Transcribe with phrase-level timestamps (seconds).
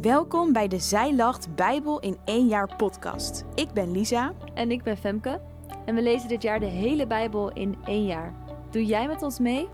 [0.00, 3.44] Welkom bij de Zij Lacht Bijbel in één jaar podcast.
[3.54, 4.32] Ik ben Lisa.
[4.54, 5.40] En ik ben Femke.
[5.84, 8.34] En we lezen dit jaar de hele Bijbel in één jaar.
[8.70, 9.68] Doe jij met ons mee?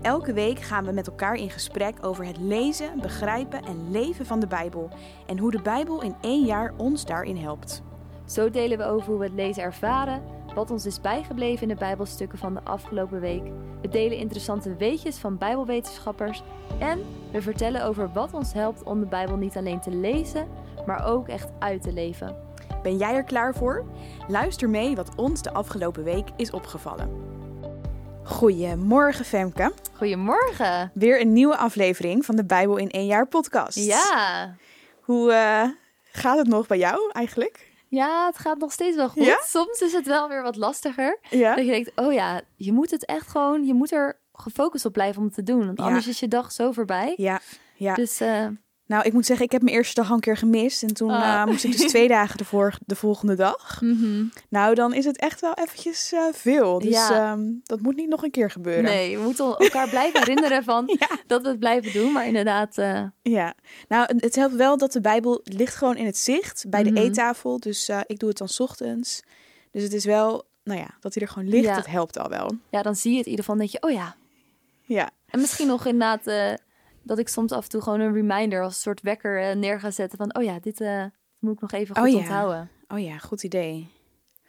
[0.00, 4.40] Elke week gaan we met elkaar in gesprek over het lezen, begrijpen en leven van
[4.40, 4.90] de Bijbel.
[5.26, 7.82] En hoe de Bijbel in één jaar ons daarin helpt.
[8.26, 10.22] Zo delen we over hoe we het lezen ervaren,
[10.54, 13.42] wat ons is bijgebleven in de Bijbelstukken van de afgelopen week.
[13.80, 16.42] We delen interessante weetjes van Bijbelwetenschappers
[16.78, 17.00] en
[17.32, 20.48] we vertellen over wat ons helpt om de Bijbel niet alleen te lezen,
[20.86, 22.36] maar ook echt uit te leven.
[22.82, 23.84] Ben jij er klaar voor?
[24.28, 27.10] Luister mee wat ons de afgelopen week is opgevallen.
[28.22, 29.72] Goedemorgen Femke.
[29.92, 30.90] Goedemorgen.
[30.94, 33.78] Weer een nieuwe aflevering van de Bijbel in één jaar podcast.
[33.78, 34.56] Ja.
[35.00, 35.68] Hoe uh,
[36.12, 37.71] gaat het nog bij jou eigenlijk?
[37.94, 39.24] Ja, het gaat nog steeds wel goed.
[39.24, 39.40] Ja?
[39.44, 41.18] Soms is het wel weer wat lastiger.
[41.30, 41.54] Ja?
[41.54, 44.92] Dat je denkt, oh ja, je moet het echt gewoon, je moet er gefocust op
[44.92, 45.66] blijven om het te doen.
[45.66, 47.14] Want anders is je dag zo voorbij.
[47.16, 47.40] Ja,
[47.76, 47.94] ja.
[47.94, 48.46] Dus eh,
[48.86, 50.82] Nou, ik moet zeggen, ik heb mijn eerste dag al een keer gemist.
[50.82, 51.22] En toen Oh.
[51.22, 53.80] eh, moest ik dus twee dagen de, de volgende dag.
[53.82, 54.24] mhm.
[54.48, 56.78] Nou, dan is het echt wel eventjes eh, veel.
[56.78, 57.30] Dus Ja.
[57.32, 58.84] ehm, dat moet niet nog een keer gebeuren.
[58.84, 61.08] nee, we moeten elkaar blijven herinneren van Ja.
[61.26, 62.12] dat we het blijven doen.
[62.12, 63.54] Maar inderdaad, eh, Ja.
[63.88, 66.94] Nou, het- helpt wel dat de Bijbel ligt gewoon in het zicht bij Mhm.
[66.94, 67.60] de eettafel.
[67.60, 69.22] Dus ik doe het dan 's ochtends.
[69.70, 71.74] Dus het is wel, nou ja, dat hij er gewoon ligt, Ja.
[71.74, 72.52] dat helpt al wel.
[72.70, 73.60] ja, dan zie je het in ieder geval.
[73.60, 74.14] Denk je, oh ja.
[74.84, 76.26] Ja, En misschien nog inderdaad
[77.02, 79.80] dat ik soms af en toe gewoon een reminder als een soort wekker eh, neer
[79.80, 80.18] ga zetten.
[80.18, 81.04] Van, oh ja, dit eh,
[81.38, 82.18] moet ik nog even Oh goed ja.
[82.18, 82.70] onthouden.
[82.88, 83.88] oh ja, goed idee.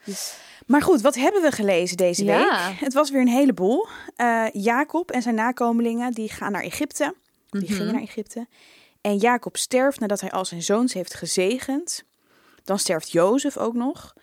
[0.05, 2.67] Dus, Maar goed, wat hebben we gelezen deze Ja.
[2.69, 2.79] week?
[2.79, 3.87] Het was weer een heleboel.
[4.15, 7.15] Eh, Jacob en zijn nakomelingen die gaan naar Egypte.
[7.49, 7.73] Die Mhm.
[7.73, 8.47] gingen naar Egypte.
[9.01, 12.03] En Jacob sterft nadat hij al zijn zoons heeft gezegend.
[12.63, 14.13] Dan sterft Jozef ook nog.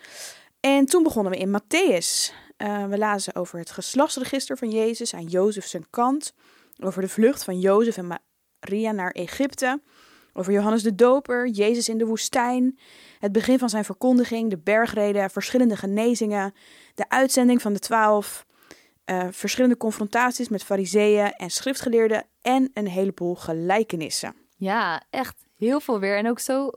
[0.60, 2.32] En toen begonnen we in Matthäus.
[2.88, 6.32] We lazen over het geslachtsregister van Jezus aan Jozef zijn kant.
[6.80, 8.06] Over de vlucht van Jozef en
[8.60, 9.80] Maria naar Egypte.
[10.32, 12.78] Over Johannes de Doper, Jezus in de woestijn.
[13.18, 16.54] Het begin van zijn verkondiging, de bergreden, verschillende genezingen.
[16.94, 18.46] De uitzending van de twaalf.
[19.04, 22.24] eh, verschillende confrontaties met fariseeën en schriftgeleerden.
[22.42, 24.34] En een heleboel gelijkenissen.
[24.56, 26.16] ja, echt heel veel weer.
[26.16, 26.70] En ook zo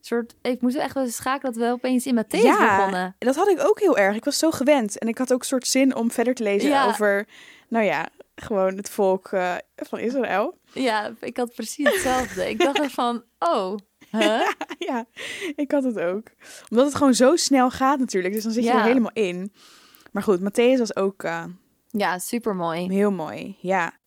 [0.00, 2.76] soort, ik moest echt wel eens schakelen dat we opeens in Matthäus Ja.
[2.76, 3.16] begonnen.
[3.18, 4.16] Dat had ik ook heel erg.
[4.16, 4.98] Ik was zo gewend.
[4.98, 6.86] En ik had ook soort zin om verder te lezen Ja.
[6.86, 7.26] over,
[7.68, 8.08] nou ja,
[8.42, 10.58] gewoon het volk eh, van Israël.
[10.72, 12.48] Ja, ik had precies hetzelfde.
[12.48, 13.76] ik dacht echt van, oh,
[14.10, 14.48] huh?
[14.88, 15.06] ja,
[15.56, 16.26] ik had het ook.
[16.70, 18.34] Omdat het gewoon zo snel gaat natuurlijk.
[18.34, 18.78] Dus dan zit je Ja.
[18.78, 19.52] er helemaal in.
[20.12, 21.44] Maar goed, Matthäus was ook eh,
[21.88, 22.88] Ja, super mooi.
[22.92, 23.56] heel mooi.
[23.60, 23.98] Ja.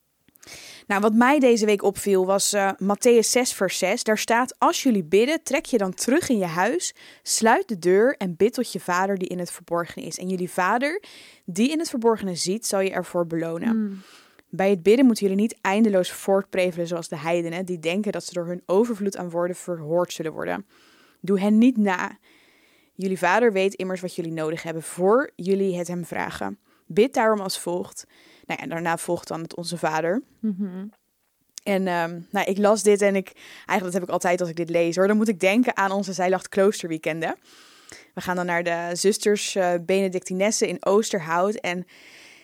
[0.87, 4.03] Nou, wat mij deze week opviel was eh Matthäus 6, vers 6.
[4.03, 8.15] Daar staat: Als jullie bidden, trek je dan terug in je huis, sluit de deur
[8.17, 10.17] en bid tot je vader die in het verborgene is.
[10.17, 11.03] En jullie vader,
[11.45, 13.77] die in het verborgene ziet, zal je ervoor belonen.
[13.77, 14.01] Mm.
[14.55, 18.33] Bij het bidden moeten jullie niet eindeloos voortprevelen zoals de heidenen, die denken dat ze
[18.33, 20.65] door hun overvloed aan woorden verhoord zullen worden.
[21.21, 22.17] Doe hen niet na.
[22.93, 26.59] Jullie vader weet immers wat jullie nodig hebben voor jullie het hem vragen.
[26.85, 28.05] Bid daarom als volgt.
[28.45, 30.21] Nou ja, daarna volgt dan het Onze Vader.
[30.39, 30.87] Mhm.
[31.63, 34.55] En ehm, nou, ik las dit en ik, eigenlijk dat heb ik altijd als ik
[34.55, 37.35] dit lees hoor, dan moet ik denken aan onze Zijlacht Kloosterweekenden.
[38.13, 41.85] We gaan dan naar de zusters eh Benedictinessen in Oosterhout en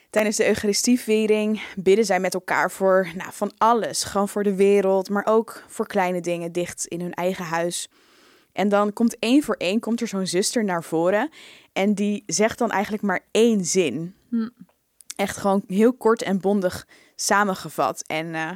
[0.09, 4.03] tijdens de Eucharistieviering bidden zij met elkaar voor nou, van alles.
[4.03, 7.89] Gewoon voor de wereld, maar ook voor kleine dingen dicht in hun eigen huis.
[8.51, 11.29] En dan komt één voor één, komt er zo'n zuster naar voren
[11.73, 14.15] en die zegt dan eigenlijk maar één zin.
[14.29, 14.49] Hm.
[15.15, 18.03] Echt gewoon heel kort en bondig samengevat.
[18.07, 18.51] En eh,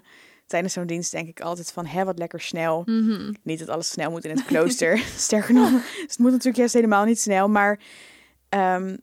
[0.48, 2.82] tijdens zo'n dienst denk ik altijd van, hè, wat lekker snel.
[2.86, 3.34] Mhm.
[3.44, 4.98] Niet dat alles snel moet in het klooster.
[5.18, 5.72] Sterker nog,
[6.02, 7.50] het moet natuurlijk juist helemaal niet snel.
[7.50, 7.80] Maar
[8.50, 8.98] ehm,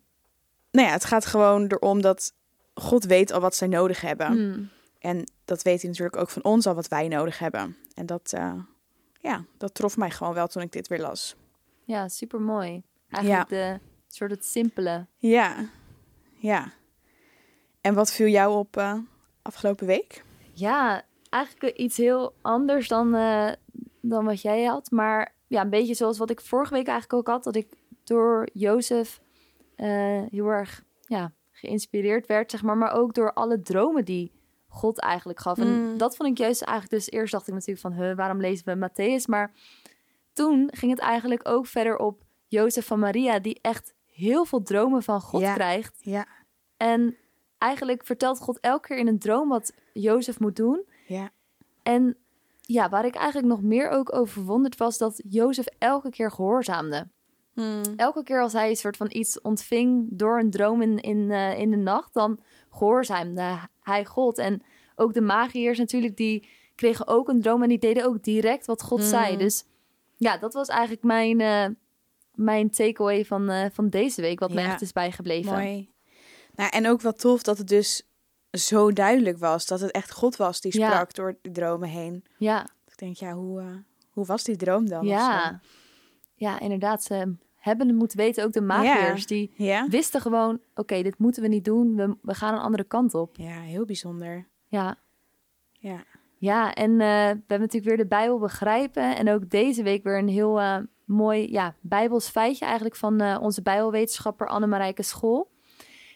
[0.70, 2.32] nou ja, het gaat gewoon erom dat
[2.80, 4.48] God weet al wat zij nodig hebben.
[4.48, 4.68] Mm.
[4.98, 7.76] En dat weet hij natuurlijk ook van ons al wat wij nodig hebben.
[7.94, 8.54] En dat, eh,
[9.20, 11.36] ja, dat trof mij gewoon wel toen ik dit weer las.
[11.84, 12.82] Ja, super mooi.
[13.10, 15.06] Eigenlijk de soort het simpele.
[15.16, 15.68] Ja,
[16.34, 16.72] ja.
[17.80, 18.98] En wat viel jou op eh,
[19.42, 20.24] afgelopen week?
[20.52, 23.52] Ja, eigenlijk iets heel anders dan, eh,
[24.00, 24.90] dan wat jij had.
[24.90, 27.44] Maar ja, een beetje zoals wat ik vorige week eigenlijk ook had.
[27.44, 27.68] Dat ik
[28.04, 29.20] door Jozef
[29.74, 32.76] eh, heel erg ja, geïnspireerd werd, zeg maar.
[32.76, 34.32] Maar ook door alle dromen die
[34.68, 35.58] God eigenlijk gaf.
[35.58, 35.98] En Mm.
[35.98, 37.02] dat vond ik juist eigenlijk...
[37.02, 39.24] Dus eerst dacht ik natuurlijk van, huh, waarom lezen we Matthäus?
[39.28, 39.52] Maar
[40.32, 43.38] toen ging het eigenlijk ook verder op Jozef van Maria...
[43.38, 45.54] die echt heel veel dromen van God Ja.
[45.54, 45.96] krijgt.
[46.00, 46.26] Ja,
[46.76, 47.16] En
[47.58, 50.84] eigenlijk vertelt God elke keer in een droom wat Jozef moet doen.
[51.06, 51.30] ja,
[51.82, 52.16] En
[52.60, 57.08] ja, waar ik eigenlijk nog meer ook over verwonderd was, dat Jozef elke keer gehoorzaamde.
[57.52, 57.82] Hmm.
[57.96, 61.58] Elke keer als hij een soort van iets ontving door een droom in, in, eh,
[61.58, 64.38] in de nacht, dan gehoorzaamde hij God.
[64.38, 64.62] En
[64.96, 68.82] ook de magiërs natuurlijk, die kregen ook een droom en die deden ook direct wat
[68.82, 69.32] God zei.
[69.32, 69.38] Mm.
[69.38, 69.64] Dus
[70.16, 71.66] ja, dat was eigenlijk mijn, eh,
[72.34, 74.66] mijn takeaway van, eh, van deze week, wat me Ja.
[74.66, 75.52] echt is bijgebleven.
[75.52, 75.90] Mooi.
[76.54, 78.02] Nou, en ook wat tof dat het dus
[78.50, 79.66] zo duidelijk was.
[79.66, 80.90] Dat het echt God was die Ja.
[80.90, 82.24] sprak door de dromen heen.
[82.38, 83.62] Ja, Ik denk, ja, hoe,
[84.10, 85.04] hoe was die droom dan?
[85.06, 85.60] ja.
[86.40, 87.02] Ja, inderdaad.
[87.02, 89.26] Ze hebben het moeten weten, ook de magiërs.
[89.26, 89.52] Die?
[89.54, 89.86] Ja?
[89.88, 91.96] wisten gewoon, oké, dit moeten we niet doen.
[91.96, 93.36] We, we gaan een andere kant op.
[93.36, 94.48] Ja, heel bijzonder.
[94.66, 94.98] Ja,
[95.72, 96.04] Ja.
[96.38, 99.16] ja en eh, we hebben natuurlijk weer de Bijbel begrijpen.
[99.16, 103.38] En ook deze week weer een heel eh, mooi ja, Bijbels feitje eigenlijk van eh,
[103.40, 105.50] onze Bijbelwetenschapper Annemarijke School.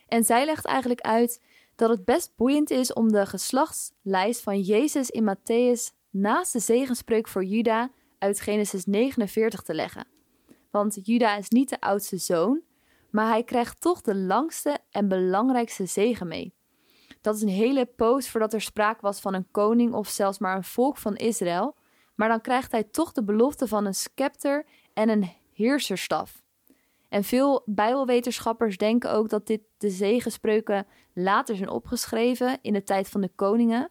[0.09, 1.43] En zij legt eigenlijk uit
[1.75, 7.29] dat het best boeiend is om de geslachtslijst van Jezus in Matthäus naast de zegenspreuk
[7.29, 10.14] voor Juda uit Genesis 49 te leggen.
[10.75, 12.61] Want Juda is niet de oudste zoon,
[13.11, 16.55] maar hij krijgt toch de langste en belangrijkste zegen mee.
[17.21, 20.57] Dat is een hele poos voordat er sprake was van een koning of zelfs maar
[20.57, 21.77] een volk van Israël.
[22.15, 26.43] Maar dan krijgt hij toch de belofte van een scepter en een heerserstaf.
[27.09, 33.09] En veel Bijbelwetenschappers denken ook dat dit de zegenspreuken later zijn opgeschreven in de tijd
[33.09, 33.91] van de koningen.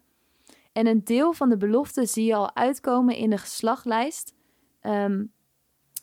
[0.71, 4.33] En een deel van de belofte zie je al uitkomen in de geslachtlijst.
[4.79, 5.23] Ehm,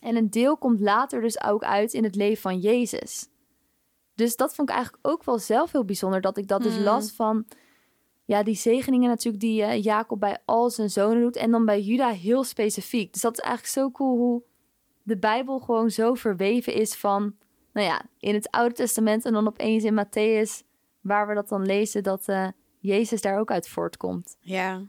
[0.01, 3.29] en een deel komt later dus ook uit in het leven van Jezus.
[4.15, 6.21] Dus dat vond ik eigenlijk ook wel zelf heel bijzonder.
[6.21, 6.83] Dat ik dat dus Mm.
[6.83, 7.45] las van...
[8.25, 11.35] Ja, die zegeningen natuurlijk die eh, Jacob bij al zijn zonen doet.
[11.35, 13.13] En dan bij Juda heel specifiek.
[13.13, 14.43] Dus dat is eigenlijk zo cool hoe
[15.03, 17.35] de Bijbel gewoon zo verweven is van...
[17.73, 20.69] Nou ja, in het Oude Testament en dan opeens in Matthäus...
[21.01, 22.47] Waar we dat dan lezen dat eh,
[22.79, 24.37] Jezus daar ook uit voortkomt.
[24.39, 24.81] Ja.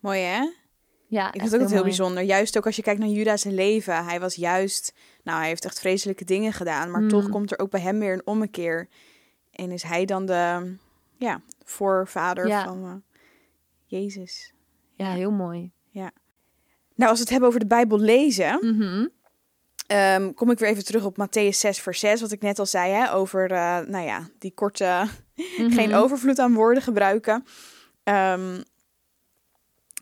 [0.00, 0.50] Mooi, hè?
[1.12, 1.82] Ja, Ik vind het ook heel mooi.
[1.88, 2.22] bijzonder.
[2.22, 4.04] Juist ook als je kijkt naar Juda's leven.
[4.04, 4.92] Hij was juist...
[5.22, 6.90] Nou, hij heeft echt vreselijke dingen gedaan.
[6.90, 7.08] Maar Mm.
[7.08, 8.88] toch komt er ook bij hem weer een ommekeer.
[9.52, 10.74] En is hij dan de...
[11.16, 12.64] Ja, voorvader Ja.
[12.64, 12.94] van eh,
[13.84, 14.52] Jezus.
[14.94, 15.70] Ja, heel mooi.
[16.94, 18.58] Nou, als we het hebben over de Bijbel lezen...
[18.76, 19.06] Mhm.
[19.86, 22.66] Ehm, kom ik weer even terug op Matthäus 6, vers 6, wat ik net al
[22.66, 25.06] zei, hè, over eh, nou ja, die korte,
[25.76, 25.94] geen Mhm.
[25.98, 27.44] overvloed aan woorden gebruiken.
[28.02, 28.60] Ehm,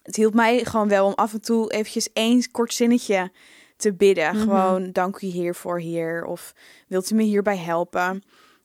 [0.03, 3.31] het hielp mij gewoon wel om af en toe eventjes één kort zinnetje
[3.77, 4.35] te bidden.
[4.35, 4.43] Mhm.
[4.43, 6.53] Gewoon, dank u hiervoor, Heer, of
[6.89, 8.23] wilt u me hierbij helpen?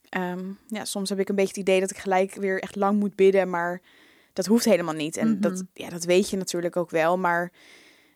[0.10, 3.00] Ehm, ja, soms heb ik een beetje het idee dat ik gelijk weer echt lang
[3.00, 3.82] moet bidden, maar
[4.34, 5.18] dat hoeft helemaal niet.
[5.18, 5.40] En Mhm.
[5.42, 7.52] dat, ja, dat weet je natuurlijk ook wel, maar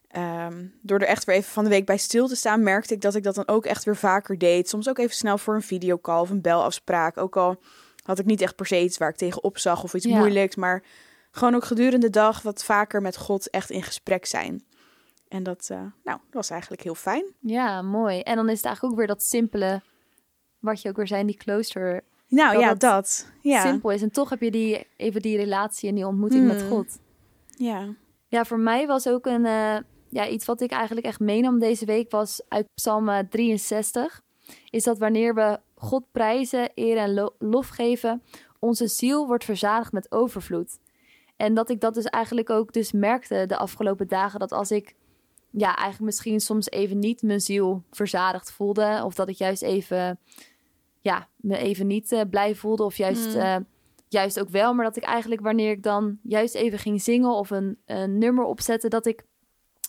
[0.10, 3.02] Ehm, door er echt weer even van de week bij stil te staan, merkte ik
[3.02, 4.70] dat ik dat dan ook echt weer vaker deed.
[4.70, 7.18] Soms ook even snel voor een videocall of een belafspraak.
[7.18, 7.60] Ook al
[8.04, 10.18] had ik niet echt per se iets waar ik tegenop zag of iets Ja.
[10.18, 10.56] moeilijks.
[10.56, 10.84] Maar
[11.32, 14.64] gewoon ook gedurende de dag wat vaker met God echt in gesprek zijn.
[15.28, 17.26] En dat, eh, nou, dat was eigenlijk heel fijn.
[17.40, 18.20] Ja, mooi.
[18.20, 19.82] En dan is het eigenlijk ook weer dat simpele,
[20.60, 23.28] wat je ook weer zei, in die klooster Nou Dat ja, dat.
[23.42, 23.62] Ja.
[23.62, 24.02] simpel is.
[24.02, 26.70] En toch heb je die, even die relatie en die ontmoeting met Hmm.
[26.70, 27.00] God.
[27.58, 27.88] Ja.
[28.28, 29.78] Ja, voor mij was ook een, eh,
[30.10, 34.22] ja, iets wat ik eigenlijk echt meenam deze week was uit Psalm eh, 63.
[34.70, 38.24] Is dat wanneer we God prijzen, eer en lo- lof geven,
[38.60, 40.78] onze ziel wordt verzadigd met overvloed.
[41.40, 44.96] En dat ik dat dus eigenlijk ook dus merkte de afgelopen dagen, dat als ik
[45.50, 50.20] ja, eigenlijk misschien soms even niet mijn ziel verzadigd voelde, of dat ik juist even,
[51.00, 53.42] ja, me even niet eh, blij voelde, of juist, Mm.
[53.42, 53.56] eh,
[54.08, 57.50] juist ook wel, maar dat ik eigenlijk wanneer ik dan juist even ging zingen of
[57.50, 59.24] een, een nummer opzette, dat ik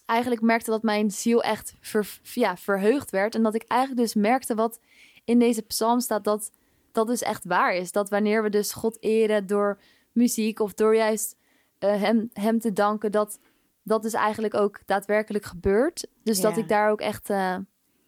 [0.07, 3.35] eigenlijk merkte dat mijn ziel echt ver, ja, verheugd werd.
[3.35, 4.81] En dat ik eigenlijk dus merkte wat
[5.25, 6.51] in deze psalm staat, dat
[6.93, 7.93] dat dus echt waar is.
[7.93, 9.79] Dat wanneer we dus God eren door
[10.13, 11.39] muziek of door juist
[11.81, 13.39] eh, hem, hem te danken, dat
[13.83, 16.07] dat dus eigenlijk ook daadwerkelijk gebeurt.
[16.23, 17.57] Dus dat ik daar ook echt eh,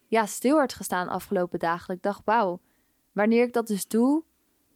[0.07, 1.87] ja, stil werd gestaan afgelopen dagen.
[1.87, 2.61] Dat Ik dacht, wauw,
[3.11, 4.23] wanneer ik dat dus doe,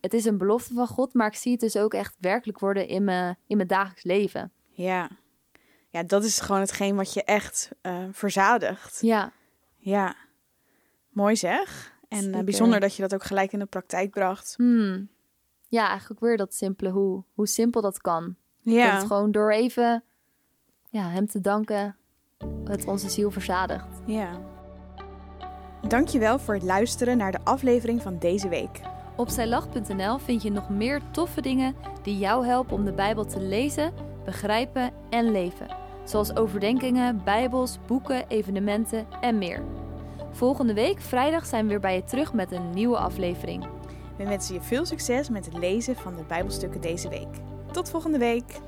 [0.02, 2.88] het is een belofte van God, maar ik zie het dus ook echt werkelijk worden
[2.88, 4.52] in mijn, in mijn dagelijks leven.
[4.68, 5.10] Ja.
[5.90, 9.02] Ja, dat is gewoon hetgeen wat je echt eh, verzadigt.
[9.02, 9.34] Ja,
[9.78, 10.16] Ja.
[11.10, 11.96] Mooi zeg.
[12.08, 14.54] En bijzonder dat je dat ook gelijk in de praktijk bracht.
[14.58, 15.10] Hmm.
[15.68, 18.36] Ja, eigenlijk weer dat simpele, hoe, hoe simpel dat kan.
[18.68, 18.96] Dat Ja.
[18.96, 20.04] het gewoon door even
[20.90, 21.96] ja, hem te danken,
[22.64, 24.02] het onze ziel verzadigt.
[24.06, 24.30] Ja.
[25.88, 28.82] Dankjewel voor het luisteren naar de aflevering van deze week.
[29.16, 33.40] Op zijlach.nl vind je nog meer toffe dingen die jou helpen om de Bijbel te
[33.40, 33.94] lezen,
[34.26, 35.68] begrijpen en leven.
[36.04, 39.64] Zoals overdenkingen, bijbels, boeken, evenementen en meer.
[40.32, 43.68] Volgende week, vrijdag, zijn we weer bij je terug met een nieuwe aflevering.
[44.18, 47.47] We wensen je veel succes met het lezen van de Bijbelstukken deze week.
[47.78, 48.60] Tot volgende week.